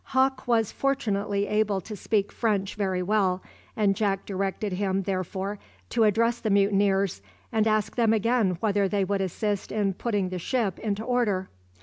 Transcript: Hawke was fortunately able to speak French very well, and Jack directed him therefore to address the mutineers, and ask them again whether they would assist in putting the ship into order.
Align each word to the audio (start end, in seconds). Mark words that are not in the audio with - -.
Hawke 0.03 0.47
was 0.47 0.71
fortunately 0.71 1.45
able 1.45 1.79
to 1.81 1.95
speak 1.95 2.31
French 2.31 2.73
very 2.73 3.03
well, 3.03 3.43
and 3.77 3.95
Jack 3.95 4.25
directed 4.25 4.73
him 4.73 5.03
therefore 5.03 5.59
to 5.91 6.05
address 6.05 6.39
the 6.39 6.49
mutineers, 6.49 7.21
and 7.51 7.67
ask 7.67 7.95
them 7.95 8.11
again 8.11 8.57
whether 8.61 8.87
they 8.87 9.03
would 9.03 9.21
assist 9.21 9.71
in 9.71 9.93
putting 9.93 10.29
the 10.29 10.39
ship 10.39 10.79
into 10.79 11.03
order. 11.03 11.49